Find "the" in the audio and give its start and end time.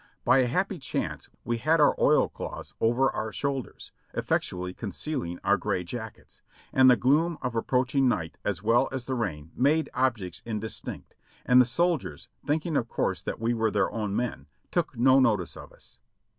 6.89-6.95, 9.05-9.13, 11.61-11.65